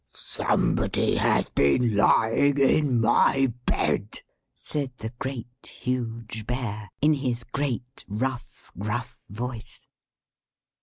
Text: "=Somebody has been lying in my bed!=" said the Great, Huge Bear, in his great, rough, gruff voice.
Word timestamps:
"=Somebody 0.15 1.17
has 1.17 1.47
been 1.51 1.95
lying 1.95 2.57
in 2.57 2.99
my 2.99 3.53
bed!=" 3.67 4.23
said 4.55 4.93
the 4.97 5.11
Great, 5.19 5.77
Huge 5.83 6.47
Bear, 6.47 6.89
in 7.03 7.13
his 7.13 7.43
great, 7.43 8.03
rough, 8.07 8.71
gruff 8.79 9.19
voice. 9.29 9.87